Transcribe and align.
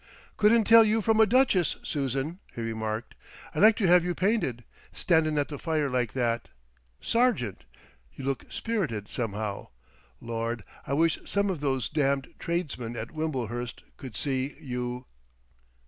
"Couldn't 0.35 0.63
tell 0.63 0.83
you 0.83 0.99
from 0.99 1.19
a 1.19 1.27
duchess, 1.27 1.75
Susan," 1.83 2.39
he 2.55 2.61
remarked. 2.63 3.13
"I'd 3.53 3.61
like 3.61 3.75
to 3.75 3.87
have 3.87 4.03
you 4.03 4.15
painted, 4.15 4.63
standin' 4.91 5.37
at 5.37 5.47
the 5.49 5.59
fire 5.59 5.91
like 5.91 6.13
that. 6.13 6.49
Sargent! 6.99 7.65
You 8.15 8.25
look—spirited, 8.25 9.09
somehow. 9.09 9.67
Lord!—I 10.19 10.93
wish 10.93 11.19
some 11.25 11.51
of 11.51 11.59
those 11.61 11.87
damned 11.87 12.33
tradesmen 12.39 12.97
at 12.97 13.11
Wimblehurst 13.13 13.83
could 13.97 14.15
see 14.15 14.55
you."... 14.59 15.05